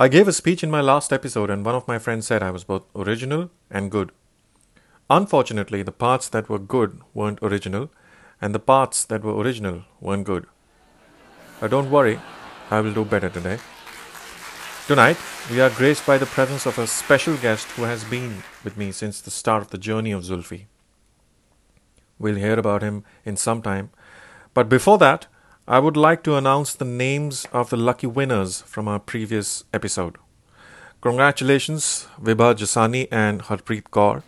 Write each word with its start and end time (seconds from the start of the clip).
I 0.00 0.08
gave 0.08 0.26
a 0.26 0.32
speech 0.32 0.62
in 0.62 0.70
my 0.70 0.80
last 0.80 1.12
episode, 1.12 1.50
and 1.50 1.62
one 1.62 1.74
of 1.74 1.86
my 1.86 1.98
friends 1.98 2.26
said 2.26 2.42
I 2.42 2.50
was 2.50 2.64
both 2.64 2.84
original 2.96 3.50
and 3.70 3.90
good. 3.90 4.12
Unfortunately, 5.10 5.82
the 5.82 5.92
parts 5.92 6.26
that 6.30 6.48
were 6.48 6.58
good 6.58 7.02
weren't 7.12 7.38
original, 7.42 7.90
and 8.40 8.54
the 8.54 8.60
parts 8.60 9.04
that 9.04 9.22
were 9.22 9.36
original 9.36 9.82
weren't 10.00 10.24
good. 10.24 10.46
But 11.60 11.72
don't 11.72 11.90
worry, 11.90 12.18
I 12.70 12.80
will 12.80 12.94
do 12.94 13.04
better 13.04 13.28
today. 13.28 13.58
Tonight, 14.86 15.18
we 15.50 15.60
are 15.60 15.68
graced 15.68 16.06
by 16.06 16.16
the 16.16 16.24
presence 16.24 16.64
of 16.64 16.78
a 16.78 16.86
special 16.86 17.36
guest 17.36 17.66
who 17.72 17.82
has 17.82 18.02
been 18.04 18.42
with 18.64 18.78
me 18.78 18.92
since 18.92 19.20
the 19.20 19.30
start 19.30 19.60
of 19.60 19.68
the 19.68 19.76
journey 19.76 20.12
of 20.12 20.24
Zulfi. 20.24 20.64
We'll 22.18 22.36
hear 22.36 22.58
about 22.58 22.80
him 22.80 23.04
in 23.26 23.36
some 23.36 23.60
time, 23.60 23.90
but 24.54 24.70
before 24.70 24.96
that, 24.96 25.26
I 25.74 25.78
would 25.78 25.96
like 25.96 26.24
to 26.24 26.34
announce 26.34 26.74
the 26.74 26.84
names 26.84 27.46
of 27.52 27.70
the 27.70 27.76
lucky 27.76 28.08
winners 28.08 28.60
from 28.62 28.88
our 28.88 28.98
previous 28.98 29.62
episode. 29.72 30.16
Congratulations, 31.00 32.08
Vibha 32.20 32.56
Jasani 32.56 33.06
and 33.12 33.42
Harpreet 33.42 33.84
Kaur. 33.84 34.24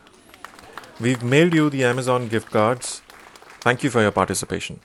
We've 1.01 1.25
mailed 1.25 1.53
you 1.53 1.69
the 1.69 1.83
Amazon 1.83 2.29
gift 2.29 2.53
cards. 2.53 3.03
Thank 3.61 3.83
you 3.83 3.91
for 3.91 4.01
your 4.01 4.13
participation. 4.13 4.79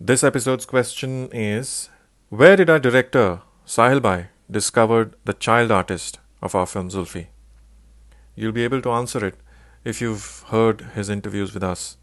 This 0.00 0.24
episode's 0.24 0.66
question 0.66 1.28
is 1.30 1.88
Where 2.30 2.56
did 2.56 2.68
our 2.68 2.80
director, 2.80 3.42
Sahil 3.64 4.02
Bhai, 4.02 4.30
discovered 4.50 5.14
the 5.24 5.34
child 5.34 5.70
artist 5.70 6.18
of 6.42 6.56
our 6.56 6.66
film 6.66 6.90
Zulfi? 6.90 7.28
You'll 8.34 8.58
be 8.60 8.64
able 8.64 8.82
to 8.82 8.90
answer 8.90 9.24
it 9.24 9.36
if 9.84 10.00
you've 10.00 10.42
heard 10.48 10.80
his 10.96 11.08
interviews 11.08 11.54
with 11.54 11.62
us. 11.62 11.96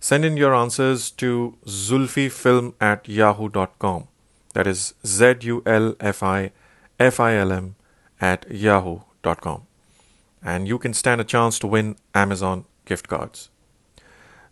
Send 0.00 0.24
in 0.24 0.36
your 0.36 0.54
answers 0.54 1.10
to 1.12 1.56
zulfifilm 1.66 2.74
at 2.80 3.08
yahoo.com. 3.08 4.08
That 4.54 4.66
is 4.66 4.94
Z 5.04 5.34
U 5.42 5.62
L 5.66 5.94
F 6.00 6.22
I 6.22 6.52
F 6.98 7.20
I 7.20 7.36
L 7.36 7.52
M 7.52 7.74
at 8.20 8.50
yahoo.com. 8.50 9.66
And 10.42 10.68
you 10.68 10.78
can 10.78 10.94
stand 10.94 11.20
a 11.20 11.24
chance 11.24 11.58
to 11.58 11.66
win 11.66 11.96
Amazon 12.14 12.64
gift 12.84 13.08
cards. 13.08 13.50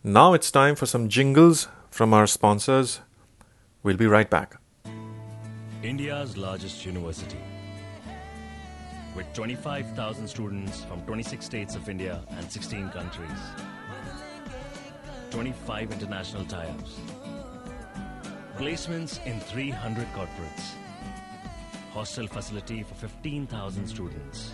Now 0.02 0.34
it's 0.34 0.50
time 0.50 0.74
for 0.74 0.86
some 0.86 1.08
jingles 1.08 1.68
from 1.90 2.12
our 2.12 2.26
sponsors. 2.26 3.00
We'll 3.82 3.96
be 3.96 4.06
right 4.06 4.28
back. 4.28 4.56
India's 5.82 6.36
largest 6.36 6.84
university. 6.84 7.38
With 9.14 9.32
25,000 9.32 10.28
students 10.28 10.84
from 10.84 11.00
26 11.02 11.44
states 11.44 11.74
of 11.76 11.88
India 11.88 12.20
and 12.30 12.50
16 12.50 12.90
countries. 12.90 13.30
25 15.36 15.92
international 15.92 16.46
tie-ups. 16.46 16.92
Placements 18.56 19.22
in 19.26 19.38
300 19.38 20.06
corporates. 20.14 20.68
Hostel 21.92 22.26
facility 22.26 22.82
for 22.82 22.94
15,000 22.94 23.86
students. 23.86 24.52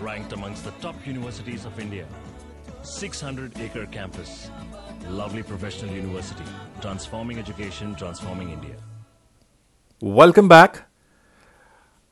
Ranked 0.00 0.32
amongst 0.32 0.64
the 0.64 0.70
top 0.84 1.06
universities 1.06 1.66
of 1.66 1.78
India. 1.78 2.06
600 2.84 3.58
acre 3.60 3.84
campus. 3.84 4.50
Lovely 5.10 5.42
professional 5.42 5.94
university. 5.94 6.48
Transforming 6.80 7.38
education, 7.38 7.94
transforming 7.96 8.52
India. 8.52 8.76
Welcome 10.00 10.48
back. 10.48 10.84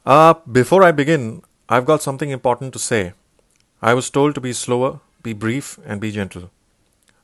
Uh, 0.05 0.35
before 0.53 0.83
I 0.83 0.93
begin, 0.93 1.41
I've 1.67 1.87
got 1.87 2.03
something 2.03 2.29
important 2.29 2.75
to 2.75 2.79
say. 2.79 3.15
I 3.81 3.95
was 3.95 4.11
told 4.11 4.35
to 4.35 4.41
be 4.43 4.53
slower, 4.53 5.01
be 5.23 5.33
brief, 5.33 5.79
and 5.87 5.99
be 5.99 6.11
gentle. 6.11 6.51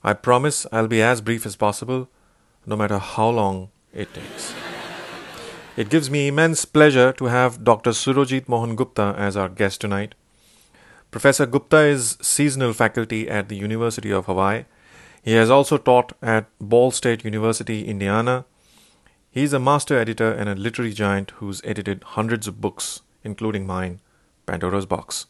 I 0.06 0.12
promise 0.12 0.66
I'll 0.70 0.86
be 0.86 1.00
as 1.00 1.22
brief 1.22 1.46
as 1.46 1.56
possible, 1.56 2.08
no 2.66 2.76
matter 2.76 2.98
how 2.98 3.30
long 3.30 3.70
it 3.94 4.12
takes. 4.12 4.52
It 5.78 5.88
gives 5.88 6.10
me 6.10 6.28
immense 6.28 6.66
pleasure 6.66 7.10
to 7.14 7.24
have 7.24 7.64
Dr. 7.64 7.92
Surojit 7.92 8.46
Mohan 8.46 8.76
Gupta 8.76 9.14
as 9.16 9.34
our 9.34 9.48
guest 9.48 9.80
tonight. 9.80 10.14
Professor 11.10 11.46
Gupta 11.46 11.78
is 11.78 12.18
seasonal 12.20 12.74
faculty 12.74 13.30
at 13.30 13.48
the 13.48 13.56
University 13.56 14.12
of 14.12 14.26
Hawaii. 14.26 14.66
He 15.22 15.32
has 15.32 15.48
also 15.48 15.78
taught 15.78 16.12
at 16.20 16.46
Ball 16.60 16.90
State 16.90 17.24
University, 17.24 17.86
Indiana. 17.86 18.44
He's 19.30 19.54
a 19.54 19.58
master 19.58 19.98
editor 19.98 20.30
and 20.30 20.50
a 20.50 20.54
literary 20.54 20.92
giant 20.92 21.30
who's 21.38 21.62
edited 21.64 22.04
hundreds 22.04 22.46
of 22.46 22.60
books, 22.60 23.00
including 23.22 23.66
mine, 23.66 24.00
Pandora's 24.44 24.84
Box. 24.84 25.26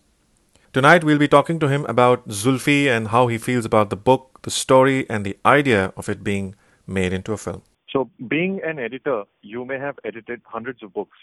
Tonight 0.74 1.04
we'll 1.04 1.18
be 1.18 1.28
talking 1.28 1.60
to 1.60 1.68
him 1.68 1.86
about 1.86 2.26
Zulfi 2.26 2.88
and 2.88 3.06
how 3.06 3.28
he 3.28 3.38
feels 3.38 3.64
about 3.64 3.90
the 3.90 3.96
book, 3.96 4.40
the 4.42 4.50
story, 4.50 5.08
and 5.08 5.24
the 5.24 5.36
idea 5.46 5.92
of 5.96 6.08
it 6.08 6.24
being 6.24 6.56
made 6.84 7.12
into 7.12 7.32
a 7.32 7.36
film. 7.36 7.62
So, 7.90 8.10
being 8.26 8.60
an 8.64 8.80
editor, 8.80 9.22
you 9.40 9.64
may 9.64 9.78
have 9.78 10.00
edited 10.04 10.40
hundreds 10.44 10.82
of 10.82 10.92
books. 10.92 11.16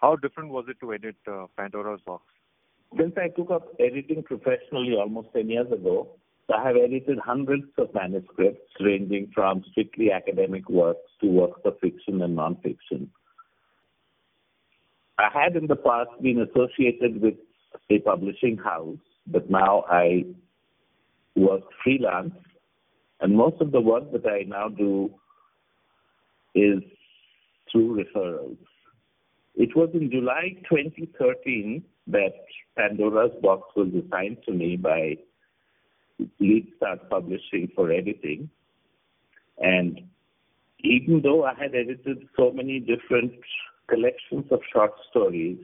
How 0.00 0.16
different 0.16 0.50
was 0.50 0.64
it 0.66 0.78
to 0.80 0.92
edit 0.92 1.14
uh, 1.28 1.46
Pandora's 1.56 2.00
Box? 2.04 2.24
Since 2.98 3.12
I 3.16 3.28
took 3.28 3.52
up 3.52 3.68
editing 3.78 4.24
professionally 4.24 4.96
almost 4.98 5.28
10 5.36 5.48
years 5.48 5.70
ago, 5.70 6.08
I 6.52 6.60
have 6.66 6.74
edited 6.74 7.20
hundreds 7.24 7.70
of 7.78 7.94
manuscripts 7.94 8.72
ranging 8.80 9.30
from 9.32 9.62
strictly 9.70 10.10
academic 10.10 10.68
works 10.68 11.08
to 11.20 11.28
works 11.28 11.60
of 11.64 11.78
fiction 11.78 12.22
and 12.22 12.36
nonfiction. 12.36 13.06
I 15.16 15.28
had 15.32 15.54
in 15.54 15.68
the 15.68 15.76
past 15.76 16.10
been 16.20 16.40
associated 16.40 17.22
with 17.22 17.34
a 17.90 17.98
publishing 17.98 18.56
house, 18.56 18.98
but 19.26 19.50
now 19.50 19.84
I 19.88 20.24
work 21.36 21.62
freelance, 21.82 22.34
and 23.20 23.36
most 23.36 23.60
of 23.60 23.72
the 23.72 23.80
work 23.80 24.10
that 24.12 24.26
I 24.26 24.44
now 24.46 24.68
do 24.68 25.10
is 26.54 26.82
through 27.70 28.04
referrals. 28.04 28.56
It 29.56 29.76
was 29.76 29.90
in 29.94 30.10
July 30.10 30.56
2013 30.68 31.82
that 32.08 32.32
Pandora's 32.76 33.32
Box 33.42 33.68
was 33.76 33.88
assigned 33.88 34.38
to 34.46 34.52
me 34.52 34.76
by 34.76 35.16
Lead 36.38 36.68
Start 36.76 37.08
Publishing 37.10 37.68
for 37.74 37.92
editing. 37.92 38.48
And 39.58 40.00
even 40.82 41.20
though 41.22 41.44
I 41.44 41.54
had 41.54 41.74
edited 41.74 42.26
so 42.36 42.52
many 42.52 42.80
different 42.80 43.32
collections 43.88 44.46
of 44.50 44.60
short 44.72 44.92
stories, 45.10 45.58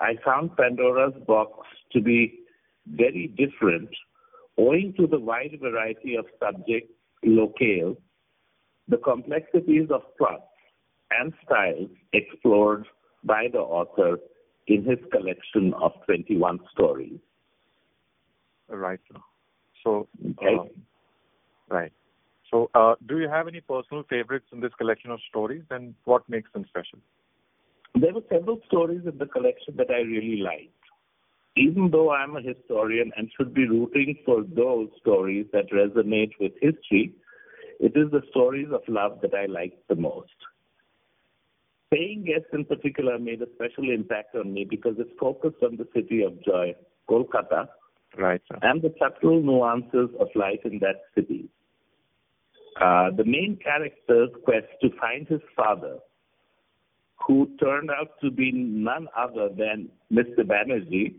I 0.00 0.14
found 0.24 0.56
Pandora's 0.56 1.14
Box 1.26 1.66
to 1.92 2.00
be 2.00 2.40
very 2.86 3.28
different 3.36 3.90
owing 4.58 4.94
to 4.98 5.06
the 5.06 5.18
wide 5.18 5.56
variety 5.60 6.16
of 6.16 6.26
subject 6.38 6.90
locale, 7.24 7.96
the 8.88 8.96
complexities 8.98 9.88
of 9.90 10.02
plots 10.18 10.42
and 11.10 11.32
styles 11.44 11.90
explored 12.12 12.86
by 13.24 13.46
the 13.52 13.58
author 13.58 14.18
in 14.66 14.84
his 14.84 14.98
collection 15.12 15.74
of 15.74 15.92
21 16.06 16.58
stories. 16.72 17.18
Right. 18.68 19.00
So, 19.82 20.08
Okay. 20.38 20.56
uh, 20.56 20.64
right. 21.68 21.92
So, 22.50 22.70
uh, 22.74 22.94
do 23.06 23.18
you 23.18 23.28
have 23.28 23.48
any 23.48 23.60
personal 23.60 24.02
favorites 24.04 24.46
in 24.52 24.60
this 24.60 24.72
collection 24.74 25.10
of 25.10 25.20
stories, 25.28 25.64
and 25.70 25.94
what 26.04 26.28
makes 26.28 26.50
them 26.52 26.64
special? 26.68 26.98
There 27.94 28.14
were 28.14 28.22
several 28.30 28.60
stories 28.66 29.02
in 29.06 29.18
the 29.18 29.26
collection 29.26 29.74
that 29.76 29.90
I 29.90 30.00
really 30.00 30.40
liked. 30.42 30.72
Even 31.56 31.90
though 31.90 32.12
I'm 32.12 32.36
a 32.36 32.40
historian 32.42 33.12
and 33.16 33.30
should 33.36 33.52
be 33.52 33.66
rooting 33.68 34.16
for 34.24 34.42
those 34.42 34.88
stories 35.00 35.46
that 35.52 35.70
resonate 35.70 36.32
with 36.38 36.52
history, 36.60 37.12
it 37.80 37.92
is 37.96 38.10
the 38.10 38.22
stories 38.30 38.68
of 38.72 38.82
love 38.88 39.18
that 39.22 39.34
I 39.34 39.46
liked 39.46 39.88
the 39.88 39.96
most. 39.96 40.32
Paying 41.90 42.24
guests 42.24 42.50
in 42.52 42.64
particular 42.64 43.18
made 43.18 43.42
a 43.42 43.48
special 43.56 43.90
impact 43.90 44.36
on 44.36 44.54
me 44.54 44.64
because 44.64 44.94
it 44.98 45.08
focused 45.18 45.62
on 45.62 45.76
the 45.76 45.88
city 45.92 46.22
of 46.22 46.40
joy, 46.44 46.74
Kolkata, 47.08 47.68
Right, 48.16 48.40
sir. 48.48 48.58
and 48.62 48.80
the 48.80 48.94
subtle 48.98 49.40
nuances 49.42 50.10
of 50.20 50.28
life 50.36 50.60
in 50.64 50.78
that 50.80 51.02
city. 51.16 51.48
Uh, 52.80 53.10
the 53.16 53.24
main 53.24 53.58
character's 53.62 54.30
quest 54.44 54.66
to 54.82 54.90
find 55.00 55.26
his 55.26 55.40
father, 55.56 55.98
who 57.26 57.50
turned 57.62 57.90
out 57.90 58.12
to 58.22 58.30
be 58.30 58.50
none 58.52 59.08
other 59.16 59.48
than 59.48 59.88
Mr. 60.12 60.40
Banerjee, 60.40 61.14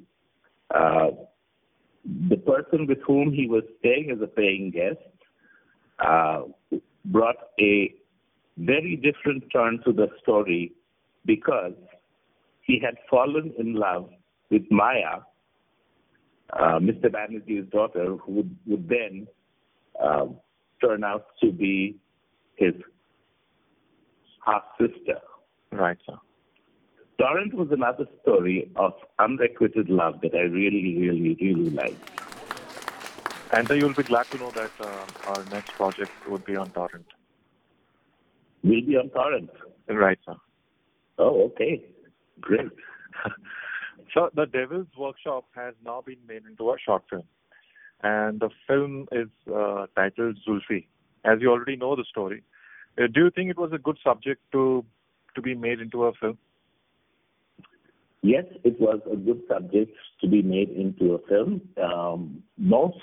uh, 0.73 1.11
the 2.29 2.37
person 2.37 2.87
with 2.87 2.99
whom 3.05 3.31
he 3.31 3.47
was 3.47 3.63
staying 3.79 4.09
as 4.11 4.21
a 4.21 4.27
paying 4.27 4.71
guest, 4.71 4.97
uh, 5.99 6.41
brought 7.05 7.35
a 7.59 7.93
very 8.57 8.95
different 8.95 9.43
turn 9.51 9.79
to 9.85 9.93
the 9.93 10.07
story 10.21 10.73
because 11.25 11.73
he 12.61 12.79
had 12.83 12.95
fallen 13.09 13.53
in 13.57 13.75
love 13.75 14.09
with 14.49 14.63
Maya, 14.71 15.19
uh, 16.53 16.79
Mr. 16.79 17.05
Banerjee's 17.05 17.69
daughter, 17.71 18.17
who 18.17 18.31
would, 18.33 18.57
would 18.65 18.89
then 18.89 19.27
uh, 20.01 20.25
turn 20.83 21.03
out 21.03 21.27
to 21.41 21.51
be 21.51 21.97
his 22.55 22.73
half 24.45 24.63
sister. 24.79 25.19
Right, 25.71 25.97
sir. 26.05 26.17
Torrent 27.17 27.53
was 27.53 27.69
another 27.71 28.05
story 28.21 28.71
of 28.75 28.93
unrequited 29.19 29.89
love 29.89 30.21
that 30.21 30.33
I 30.33 30.41
really, 30.41 30.97
really, 30.97 31.37
really 31.39 31.69
liked. 31.69 32.09
And 33.53 33.69
uh, 33.69 33.73
you'll 33.73 33.93
be 33.93 34.03
glad 34.03 34.25
to 34.31 34.37
know 34.37 34.51
that 34.51 34.71
uh, 34.79 35.05
our 35.27 35.43
next 35.51 35.71
project 35.73 36.11
would 36.27 36.45
be 36.45 36.55
on 36.55 36.71
Torrent. 36.71 37.05
Will 38.63 38.81
be 38.81 38.97
on 38.97 39.09
Torrent. 39.09 39.49
Right, 39.87 40.17
sir. 40.25 40.35
Oh, 41.17 41.43
okay. 41.45 41.83
Great. 42.39 42.69
so, 44.13 44.29
The 44.33 44.45
Devil's 44.45 44.87
Workshop 44.97 45.45
has 45.55 45.73
now 45.85 46.01
been 46.01 46.19
made 46.27 46.43
into 46.49 46.71
a 46.71 46.75
short 46.83 47.03
film. 47.09 47.23
And 48.03 48.39
the 48.39 48.49
film 48.67 49.07
is 49.11 49.27
uh, 49.53 49.85
titled 49.95 50.39
Zulfi. 50.47 50.87
As 51.23 51.39
you 51.39 51.51
already 51.51 51.75
know 51.75 51.95
the 51.95 52.05
story, 52.09 52.43
uh, 52.97 53.07
do 53.13 53.25
you 53.25 53.29
think 53.29 53.51
it 53.51 53.57
was 53.59 53.71
a 53.73 53.77
good 53.77 53.99
subject 54.03 54.41
to 54.53 54.83
to 55.35 55.41
be 55.41 55.55
made 55.55 55.79
into 55.79 56.05
a 56.05 56.13
film? 56.13 56.37
Yes, 58.23 58.45
it 58.63 58.79
was 58.79 58.99
a 59.11 59.15
good 59.15 59.41
subject 59.49 59.95
to 60.21 60.27
be 60.27 60.41
made 60.43 60.69
into 60.69 61.15
a 61.15 61.27
film. 61.27 61.61
Um, 61.83 62.43
most 62.57 62.97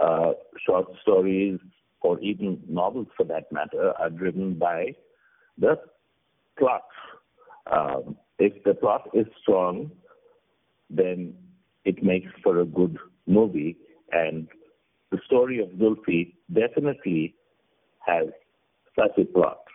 uh, 0.00 0.32
short 0.66 0.86
stories, 1.02 1.58
or 2.00 2.18
even 2.20 2.62
novels 2.68 3.08
for 3.16 3.24
that 3.24 3.50
matter, 3.52 3.92
are 3.98 4.10
driven 4.10 4.54
by 4.54 4.94
the 5.58 5.78
plot. 6.58 6.84
Um, 7.70 8.16
if 8.38 8.62
the 8.64 8.74
plot 8.74 9.08
is 9.12 9.26
strong, 9.42 9.90
then 10.88 11.34
it 11.84 12.02
makes 12.02 12.30
for 12.42 12.60
a 12.60 12.64
good 12.64 12.96
movie. 13.26 13.76
And 14.12 14.48
the 15.10 15.18
story 15.26 15.60
of 15.60 15.68
Zulfi 15.70 16.34
definitely 16.52 17.34
has 18.06 18.28
such 18.98 19.18
a 19.18 19.24
plot. 19.24 19.65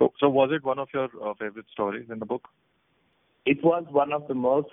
So, 0.00 0.12
so 0.18 0.28
was 0.28 0.50
it 0.52 0.64
one 0.64 0.78
of 0.78 0.88
your 0.94 1.08
uh, 1.22 1.34
favorite 1.38 1.66
stories 1.70 2.06
in 2.10 2.18
the 2.18 2.26
book? 2.26 2.48
It 3.44 3.62
was 3.62 3.84
one 3.90 4.12
of 4.12 4.26
the 4.28 4.34
most 4.34 4.68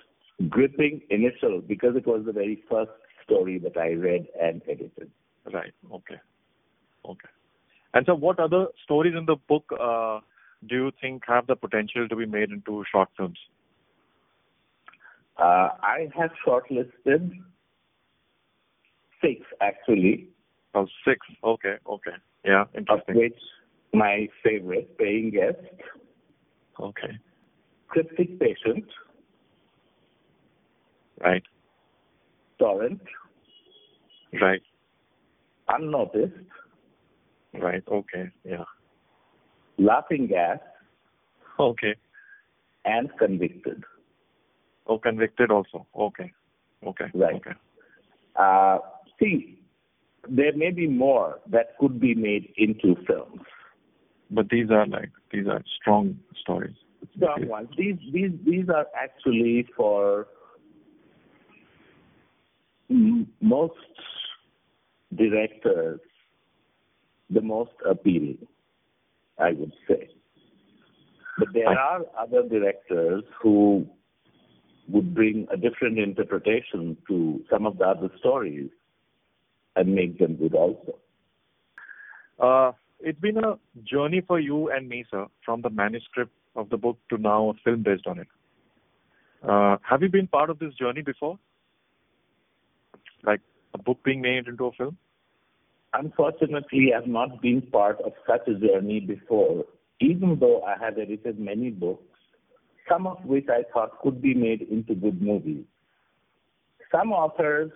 gripping 0.48 1.02
initial 1.10 1.60
because 1.60 1.96
it 1.96 2.06
was 2.06 2.22
the 2.24 2.32
very 2.32 2.62
first 2.70 2.90
story 3.24 3.58
that 3.58 3.76
I 3.76 3.90
read 3.90 4.26
and 4.40 4.62
edited. 4.68 5.10
Right. 5.52 5.72
Okay. 5.92 6.16
Okay. 7.04 7.28
And 7.94 8.06
so, 8.06 8.14
what 8.14 8.38
other 8.40 8.66
stories 8.84 9.14
in 9.16 9.26
the 9.26 9.36
book 9.48 9.64
uh, 9.78 10.20
do 10.66 10.74
you 10.74 10.92
think 11.00 11.22
have 11.26 11.46
the 11.46 11.56
potential 11.56 12.08
to 12.08 12.16
be 12.16 12.26
made 12.26 12.50
into 12.50 12.84
short 12.90 13.08
films? 13.16 13.38
Uh, 15.38 15.68
I 15.82 16.08
have 16.16 16.30
shortlisted 16.46 17.32
six 19.20 19.40
actually. 19.60 20.28
Oh, 20.74 20.86
six. 21.06 21.18
Okay. 21.44 21.76
Okay. 21.86 22.16
Yeah. 22.44 22.64
Interesting. 22.74 23.14
Of 23.14 23.20
which 23.20 23.38
my 23.92 24.28
favorite, 24.44 24.96
Paying 24.98 25.30
Guest. 25.30 25.58
Okay. 26.80 27.18
Cryptic 27.88 28.38
Patient. 28.38 28.84
Right. 31.20 31.42
Torrent. 32.58 33.00
Right. 34.40 34.62
Unnoticed. 35.68 36.34
Right. 37.54 37.82
Okay. 37.90 38.30
Yeah. 38.44 38.64
Laughing 39.78 40.26
Gas. 40.26 40.58
Okay. 41.58 41.94
And 42.84 43.10
Convicted. 43.18 43.82
Oh, 44.86 44.98
Convicted 44.98 45.50
also. 45.50 45.86
Okay. 45.98 46.32
Okay. 46.86 47.06
Right. 47.14 47.34
Okay. 47.36 47.52
Uh, 48.36 48.78
see, 49.18 49.58
there 50.28 50.54
may 50.54 50.70
be 50.70 50.86
more 50.86 51.40
that 51.50 51.76
could 51.78 52.00
be 52.00 52.14
made 52.14 52.52
into 52.56 52.94
films. 53.06 53.40
But 54.30 54.48
these 54.50 54.70
are 54.70 54.86
like 54.86 55.10
these 55.32 55.46
are 55.46 55.62
strong 55.80 56.18
stories. 56.40 56.76
Strong 57.16 57.48
ones. 57.48 57.68
These 57.76 57.96
these 58.12 58.30
these 58.44 58.68
are 58.68 58.86
actually 58.96 59.66
for 59.76 60.26
most 63.40 63.74
directors 65.14 66.00
the 67.30 67.40
most 67.40 67.72
appealing, 67.88 68.46
I 69.38 69.52
would 69.52 69.72
say. 69.86 70.08
But 71.38 71.48
there 71.52 71.68
are 71.68 72.00
other 72.18 72.42
directors 72.48 73.22
who 73.42 73.86
would 74.88 75.14
bring 75.14 75.46
a 75.52 75.56
different 75.56 75.98
interpretation 75.98 76.96
to 77.06 77.44
some 77.50 77.66
of 77.66 77.78
the 77.78 77.84
other 77.84 78.10
stories 78.18 78.70
and 79.76 79.94
make 79.94 80.18
them 80.18 80.36
good 80.36 80.54
also. 80.54 80.98
Uh, 82.40 82.72
It's 83.08 83.18
been 83.20 83.38
a 83.38 83.58
journey 83.84 84.20
for 84.20 84.38
you 84.38 84.70
and 84.70 84.86
me, 84.86 85.02
sir, 85.10 85.28
from 85.42 85.62
the 85.62 85.70
manuscript 85.70 86.30
of 86.54 86.68
the 86.68 86.76
book 86.76 86.98
to 87.08 87.16
now 87.16 87.48
a 87.48 87.54
film 87.64 87.82
based 87.82 88.06
on 88.06 88.18
it. 88.18 88.26
Uh, 89.42 89.78
have 89.80 90.02
you 90.02 90.10
been 90.10 90.26
part 90.26 90.50
of 90.50 90.58
this 90.58 90.74
journey 90.74 91.00
before? 91.00 91.38
Like 93.24 93.40
a 93.72 93.78
book 93.78 93.96
being 94.04 94.20
made 94.20 94.46
into 94.46 94.66
a 94.66 94.72
film? 94.72 94.98
Unfortunately, 95.94 96.92
I've 96.94 97.06
not 97.06 97.40
been 97.40 97.62
part 97.62 97.98
of 98.02 98.12
such 98.26 98.46
a 98.46 98.52
journey 98.52 99.00
before, 99.00 99.64
even 100.00 100.36
though 100.38 100.60
I 100.64 100.74
have 100.78 100.98
edited 100.98 101.40
many 101.40 101.70
books, 101.70 102.04
some 102.90 103.06
of 103.06 103.24
which 103.24 103.46
I 103.48 103.62
thought 103.72 104.02
could 104.02 104.20
be 104.20 104.34
made 104.34 104.60
into 104.60 104.94
good 104.94 105.22
movies. 105.22 105.64
Some 106.92 107.12
authors, 107.12 107.70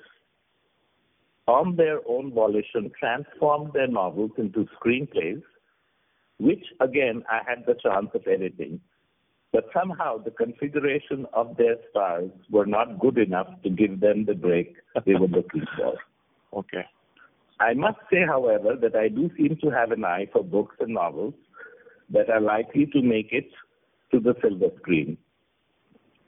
on 1.47 1.77
their 1.77 2.01
own 2.09 2.33
volition, 2.33 2.91
transformed 2.99 3.73
their 3.73 3.89
novels 3.89 4.31
into 4.39 4.67
screenplays, 4.81 5.43
which 6.39 6.65
again 6.81 7.23
I 7.31 7.41
had 7.47 7.65
the 7.67 7.75
chance 7.75 8.09
of 8.15 8.23
editing. 8.27 8.81
But 9.53 9.67
somehow 9.75 10.17
the 10.19 10.31
configuration 10.31 11.27
of 11.35 11.57
their 11.59 11.77
stars 11.91 12.31
were 12.51 12.65
not 12.65 12.99
good 12.99 13.19
enough 13.19 13.49
to 13.65 13.71
give 13.71 14.01
them 14.01 14.25
the 14.25 14.35
break 14.35 14.77
they 15.05 15.15
were 15.15 15.29
looking 15.29 15.65
for. 15.77 15.95
Okay. 16.55 16.85
I 17.61 17.73
must 17.73 17.97
say, 18.11 18.27
however, 18.27 18.77
that 18.79 18.95
I 18.95 19.09
do 19.09 19.31
seem 19.39 19.57
to 19.63 19.71
have 19.71 19.91
an 19.91 20.05
eye 20.05 20.27
for 20.31 20.45
books 20.45 20.77
and 20.81 20.93
novels 20.93 21.33
that 22.11 22.29
are 22.29 22.43
likely 22.43 22.85
to 22.93 23.01
make 23.01 23.29
it 23.33 23.49
to 24.11 24.21
the 24.21 24.35
silver 24.43 24.67
screen. 24.77 25.17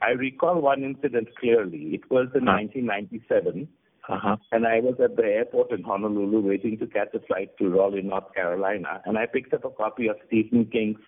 I 0.01 0.11
recall 0.11 0.61
one 0.61 0.83
incident 0.83 1.27
clearly. 1.39 1.93
It 1.93 2.09
was 2.09 2.27
in 2.33 2.45
1997, 2.45 3.67
Uh-huh. 4.07 4.37
and 4.51 4.67
I 4.67 4.81
was 4.81 4.95
at 5.03 5.15
the 5.15 5.23
airport 5.23 5.71
in 5.71 5.81
Honolulu 5.81 6.41
waiting 6.41 6.77
to 6.77 6.85
catch 6.85 7.13
a 7.15 7.19
flight 7.21 7.57
to 7.57 7.69
Raleigh, 7.69 8.03
North 8.03 8.33
Carolina, 8.35 9.01
and 9.05 9.17
I 9.17 9.25
picked 9.25 9.53
up 9.53 9.65
a 9.65 9.71
copy 9.71 10.07
of 10.07 10.17
Stephen 10.27 10.65
King's 10.71 10.99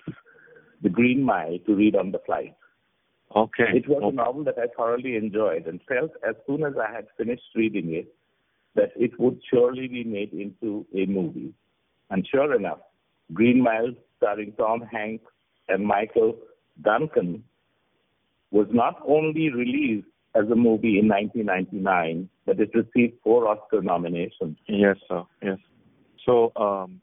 The 0.82 0.90
Green 0.90 1.22
Mile 1.24 1.60
to 1.68 1.76
read 1.76 1.96
on 1.96 2.12
the 2.12 2.20
flight. 2.26 2.56
Okay. 3.36 3.66
It 3.74 3.88
was 3.88 4.02
okay. 4.04 4.08
a 4.08 4.12
novel 4.12 4.44
that 4.46 4.58
I 4.58 4.68
thoroughly 4.76 5.16
enjoyed 5.16 5.68
and 5.68 5.80
felt 5.88 6.12
as 6.28 6.36
soon 6.48 6.64
as 6.64 6.74
I 6.78 6.92
had 6.92 7.08
finished 7.18 7.44
reading 7.56 7.94
it 7.94 8.14
that 8.76 8.92
it 8.96 9.20
would 9.20 9.42
surely 9.52 9.88
be 9.88 10.04
made 10.04 10.34
into 10.34 10.86
a 10.96 11.06
movie. 11.06 11.54
And 12.10 12.26
sure 12.32 12.56
enough, 12.56 12.80
Green 13.34 13.62
Mile, 13.62 13.94
starring 14.18 14.54
Tom 14.58 14.82
Hanks 14.82 15.32
and 15.68 15.86
Michael 15.86 16.38
Duncan, 16.82 17.44
was 18.52 18.68
not 18.72 19.02
only 19.06 19.52
released 19.52 20.08
as 20.38 20.50
a 20.52 20.56
movie 20.56 21.00
in 21.00 21.08
1999, 21.08 22.30
but 22.46 22.60
it 22.60 22.70
received 22.74 23.14
four 23.24 23.48
Oscar 23.48 23.82
nominations. 23.82 24.58
Yes, 24.68 24.98
sir. 25.08 25.24
Yes. 25.42 25.58
So 26.26 26.52
um, 26.56 27.02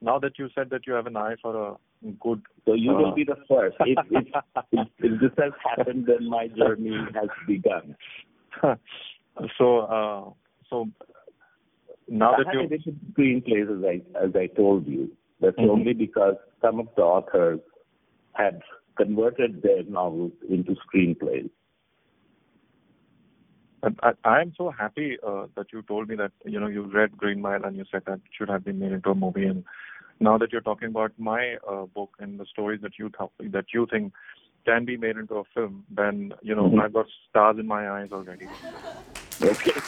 now 0.00 0.18
that 0.18 0.38
you 0.38 0.48
said 0.54 0.70
that 0.70 0.86
you 0.86 0.92
have 0.92 1.06
an 1.06 1.16
eye 1.16 1.36
for 1.42 1.56
a 1.56 1.76
good, 2.20 2.42
So 2.66 2.74
you 2.74 2.92
Uh. 2.92 2.98
will 2.98 3.14
be 3.14 3.24
the 3.24 3.36
first. 3.48 3.76
If, 3.80 3.98
if, 4.10 4.26
if, 4.72 4.86
if 4.98 5.20
this 5.20 5.32
has 5.38 5.52
happened, 5.64 6.06
then 6.06 6.28
my 6.28 6.48
journey 6.48 6.96
has 7.14 7.28
begun. 7.46 7.96
so 9.58 9.78
uh, 9.80 10.30
so 10.68 10.88
now 12.08 12.34
I 12.34 12.42
that 12.44 12.54
you 12.54 12.60
edited 12.60 12.98
screenplays, 13.12 13.68
as 13.78 13.84
I, 13.84 14.24
as 14.24 14.30
I 14.36 14.46
told 14.54 14.86
you. 14.86 15.10
That's 15.40 15.56
Mhm. 15.56 15.70
only 15.70 15.92
because 15.92 16.36
some 16.60 16.78
of 16.78 16.88
the 16.96 17.02
authors 17.02 17.60
had 18.34 18.62
converted 18.96 19.62
their 19.62 19.82
novels 19.84 20.32
into 20.48 20.76
screenplays. 20.86 21.50
And 23.82 23.98
I, 24.02 24.12
I 24.24 24.40
am 24.40 24.52
so 24.56 24.70
happy 24.70 25.18
uh, 25.26 25.46
that 25.56 25.66
you 25.72 25.82
told 25.82 26.08
me 26.08 26.16
that 26.16 26.30
you 26.44 26.60
know 26.60 26.68
you 26.68 26.82
read 26.84 27.16
Green 27.16 27.40
Mile 27.40 27.64
and 27.64 27.76
you 27.76 27.84
said 27.90 28.02
that 28.06 28.20
should 28.36 28.48
have 28.48 28.64
been 28.64 28.78
made 28.78 28.92
into 28.92 29.10
a 29.10 29.14
movie. 29.14 29.44
And 29.46 29.64
now 30.20 30.38
that 30.38 30.52
you're 30.52 30.60
talking 30.60 30.88
about 30.88 31.12
my 31.18 31.56
uh, 31.68 31.86
book 31.86 32.10
and 32.20 32.38
the 32.38 32.46
stories 32.46 32.80
that 32.82 32.92
you 32.98 33.10
th- 33.18 33.52
that 33.52 33.66
you 33.74 33.86
think 33.90 34.12
can 34.64 34.84
be 34.84 34.96
made 34.96 35.16
into 35.16 35.34
a 35.36 35.44
film, 35.52 35.84
then 35.90 36.32
you 36.42 36.54
know 36.54 36.68
Mhm. 36.70 36.80
I've 36.80 36.92
got 36.92 37.06
stars 37.28 37.58
in 37.58 37.66
my 37.66 37.90
eyes 37.90 38.12
already. 38.12 38.46
Okay. 39.42 39.72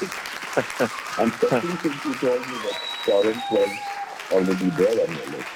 especially 0.56 1.76
since 1.82 2.04
you 2.04 2.14
told 2.14 2.40
me 2.40 2.56
that 2.64 2.76
Torrent 3.06 3.42
was 3.52 3.70
already 4.32 4.70
there 4.70 5.02
on 5.06 5.14
your 5.14 5.26
list. 5.26 5.48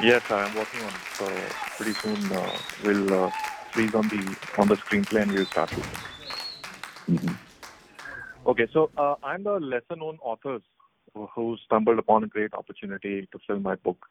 Yes, 0.00 0.22
I 0.30 0.46
am 0.48 0.54
working 0.56 0.80
on 0.82 0.88
it. 0.88 1.06
So 1.18 1.26
pretty 1.76 1.94
soon 2.00 2.32
uh, 2.32 2.58
we'll 2.84 3.24
uh, 3.24 3.30
freeze 3.72 3.94
on 3.94 4.08
the 4.08 4.36
on 4.60 4.68
the 4.68 4.76
screenplay 4.76 5.22
and 5.22 5.32
we'll 5.32 5.46
start 5.46 5.70
with 5.76 5.86
it. 5.86 7.47
Okay, 8.48 8.66
so 8.72 8.90
uh, 8.96 9.14
I'm 9.22 9.44
the 9.44 9.60
lesser 9.60 9.94
known 9.94 10.18
author 10.22 10.58
who 11.34 11.56
stumbled 11.66 11.98
upon 11.98 12.24
a 12.24 12.26
great 12.26 12.54
opportunity 12.54 13.28
to 13.30 13.38
film 13.46 13.62
my 13.62 13.74
book. 13.74 14.06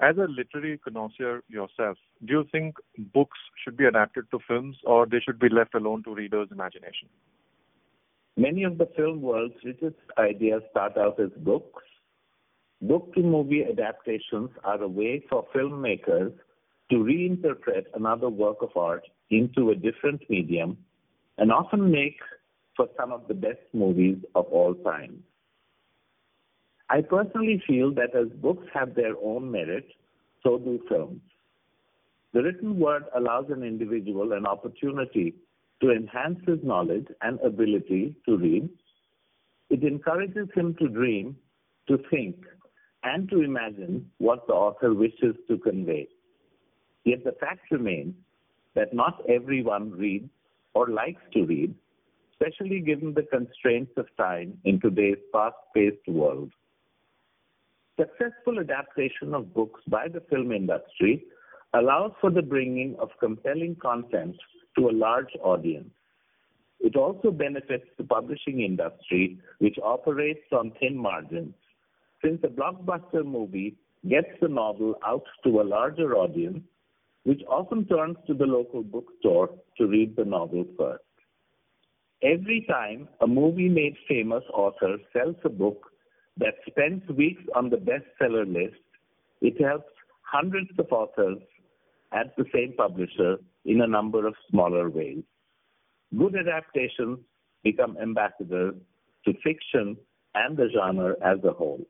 As 0.00 0.16
a 0.16 0.26
literary 0.26 0.78
connoisseur 0.78 1.42
yourself, 1.48 1.98
do 2.24 2.32
you 2.32 2.44
think 2.50 2.76
books 3.12 3.36
should 3.62 3.76
be 3.76 3.84
adapted 3.84 4.24
to 4.30 4.38
films 4.48 4.76
or 4.84 5.04
they 5.04 5.20
should 5.20 5.38
be 5.38 5.50
left 5.50 5.74
alone 5.74 6.02
to 6.04 6.14
readers' 6.14 6.48
imagination? 6.50 7.08
Many 8.38 8.62
of 8.62 8.78
the 8.78 8.88
film 8.96 9.20
world's 9.20 9.56
richest 9.62 9.96
ideas 10.16 10.62
start 10.70 10.96
out 10.96 11.20
as 11.20 11.30
books. 11.38 11.82
Book 12.80 13.12
to 13.16 13.20
movie 13.20 13.64
adaptations 13.70 14.50
are 14.64 14.80
a 14.80 14.88
way 14.88 15.22
for 15.28 15.44
filmmakers 15.54 16.32
to 16.90 16.96
reinterpret 16.96 17.84
another 17.94 18.30
work 18.30 18.62
of 18.62 18.70
art 18.76 19.04
into 19.30 19.70
a 19.70 19.74
different 19.74 20.22
medium 20.30 20.78
and 21.36 21.52
often 21.52 21.90
make 21.90 22.18
for 22.78 22.88
some 22.96 23.12
of 23.12 23.26
the 23.26 23.34
best 23.34 23.58
movies 23.74 24.18
of 24.36 24.46
all 24.46 24.72
time. 24.76 25.22
I 26.88 27.02
personally 27.02 27.60
feel 27.66 27.92
that 27.94 28.14
as 28.14 28.28
books 28.40 28.66
have 28.72 28.94
their 28.94 29.14
own 29.22 29.50
merit, 29.50 29.86
so 30.42 30.58
do 30.58 30.80
films. 30.88 31.20
The 32.32 32.42
written 32.42 32.78
word 32.78 33.04
allows 33.16 33.46
an 33.50 33.64
individual 33.64 34.32
an 34.32 34.46
opportunity 34.46 35.34
to 35.82 35.90
enhance 35.90 36.38
his 36.46 36.60
knowledge 36.62 37.08
and 37.20 37.40
ability 37.40 38.14
to 38.26 38.36
read. 38.36 38.68
It 39.70 39.82
encourages 39.82 40.48
him 40.54 40.76
to 40.80 40.88
dream, 40.88 41.36
to 41.88 41.98
think, 42.10 42.36
and 43.02 43.28
to 43.30 43.42
imagine 43.42 44.08
what 44.18 44.46
the 44.46 44.52
author 44.52 44.94
wishes 44.94 45.34
to 45.48 45.58
convey. 45.58 46.08
Yet 47.04 47.24
the 47.24 47.32
fact 47.40 47.70
remains 47.72 48.14
that 48.74 48.94
not 48.94 49.22
everyone 49.28 49.90
reads 49.90 50.30
or 50.74 50.88
likes 50.88 51.22
to 51.34 51.44
read, 51.44 51.74
especially 52.40 52.80
given 52.80 53.14
the 53.14 53.22
constraints 53.22 53.92
of 53.96 54.06
time 54.16 54.58
in 54.64 54.80
today's 54.80 55.18
fast 55.32 55.56
paced 55.74 56.06
world. 56.06 56.50
Successful 57.98 58.60
adaptation 58.60 59.34
of 59.34 59.52
books 59.52 59.80
by 59.88 60.06
the 60.08 60.20
film 60.30 60.52
industry 60.52 61.24
allows 61.74 62.12
for 62.20 62.30
the 62.30 62.42
bringing 62.42 62.96
of 63.00 63.10
compelling 63.18 63.76
content 63.76 64.36
to 64.76 64.88
a 64.88 64.92
large 64.92 65.34
audience. 65.42 65.90
It 66.80 66.94
also 66.94 67.32
benefits 67.32 67.86
the 67.96 68.04
publishing 68.04 68.60
industry, 68.60 69.38
which 69.58 69.76
operates 69.82 70.46
on 70.52 70.72
thin 70.78 70.96
margins, 70.96 71.54
since 72.24 72.40
a 72.44 72.48
blockbuster 72.48 73.24
movie 73.24 73.76
gets 74.08 74.28
the 74.40 74.48
novel 74.48 74.94
out 75.04 75.24
to 75.44 75.60
a 75.60 75.64
larger 75.64 76.14
audience, 76.14 76.60
which 77.24 77.42
often 77.48 77.84
turns 77.86 78.16
to 78.28 78.34
the 78.34 78.46
local 78.46 78.84
bookstore 78.84 79.50
to 79.76 79.86
read 79.86 80.14
the 80.14 80.24
novel 80.24 80.64
first. 80.78 81.02
Every 82.22 82.66
time 82.68 83.08
a 83.20 83.26
movie 83.26 83.68
made 83.68 83.96
famous 84.08 84.42
author 84.52 84.96
sells 85.12 85.36
a 85.44 85.48
book 85.48 85.86
that 86.36 86.54
spends 86.68 87.08
weeks 87.10 87.42
on 87.54 87.70
the 87.70 87.76
bestseller 87.76 88.46
list, 88.46 88.80
it 89.40 89.60
helps 89.60 89.92
hundreds 90.22 90.70
of 90.78 90.86
authors 90.90 91.38
at 92.12 92.34
the 92.36 92.44
same 92.52 92.74
publisher 92.76 93.36
in 93.64 93.82
a 93.82 93.86
number 93.86 94.26
of 94.26 94.34
smaller 94.50 94.90
ways. 94.90 95.22
Good 96.16 96.34
adaptations 96.34 97.18
become 97.62 97.96
ambassadors 98.00 98.74
to 99.24 99.32
fiction 99.44 99.96
and 100.34 100.56
the 100.56 100.68
genre 100.74 101.14
as 101.22 101.38
a 101.44 101.52
whole. 101.52 101.86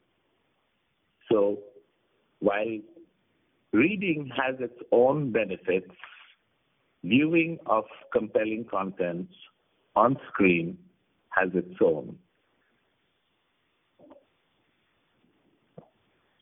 So, 1.31 1.59
while 2.41 2.79
reading 3.73 4.31
has 4.37 4.57
its 4.61 4.79
own 4.93 5.33
benefits, 5.33 5.91
viewing 7.05 7.59
of 7.67 7.85
compelling 8.13 8.67
content 8.71 9.29
on 9.97 10.17
screen 10.29 10.79
has 11.31 11.49
its 11.55 11.75
own. 11.81 12.19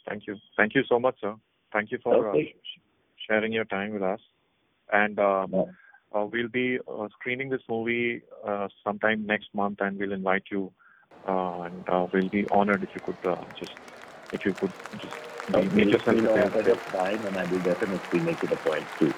Thank 0.08 0.26
you. 0.26 0.36
Thank 0.56 0.74
you 0.74 0.82
so 0.88 0.98
much, 1.00 1.16
sir. 1.20 1.34
Thank 1.72 1.90
you 1.90 1.98
for 2.02 2.28
Okay. 2.30 2.40
uh, 2.40 2.58
sh- 2.62 2.80
sharing 3.28 3.52
your 3.52 3.64
time 3.64 3.92
with 3.92 4.02
us. 4.02 4.20
And 4.92 5.18
uh, 5.18 5.46
uh, 6.14 6.26
we'll 6.32 6.48
be 6.48 6.78
uh, 6.86 7.08
screening 7.18 7.48
this 7.48 7.62
movie 7.68 8.22
uh, 8.46 8.68
sometime 8.84 9.26
next 9.26 9.48
month, 9.52 9.78
and 9.80 9.98
we'll 9.98 10.12
invite 10.12 10.44
you. 10.50 10.72
Uh, 11.26 11.62
and 11.62 11.88
uh, 11.88 12.06
we'll 12.12 12.28
be 12.28 12.46
honored 12.52 12.84
if 12.84 12.90
you 12.94 13.00
could 13.00 13.18
uh, 13.24 13.44
just 13.58 13.72
if 14.30 14.44
you 14.44 14.54
could 14.54 14.72
just 14.96 15.14
Okay, 15.52 15.68
make 15.68 15.90
yourself 15.90 16.16
available. 16.18 16.60
ahead 16.60 16.68
of 16.68 16.78
time, 16.92 17.24
and 17.24 17.36
I 17.38 17.46
will 17.46 17.60
definitely 17.60 18.20
make 18.20 18.42
it 18.42 18.52
a 18.52 18.56
point 18.56 18.88
to 19.00 19.14